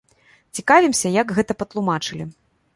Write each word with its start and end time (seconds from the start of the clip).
Цікавімся, 0.59 1.13
як 1.21 1.35
гэта 1.37 1.59
патлумачылі. 1.63 2.31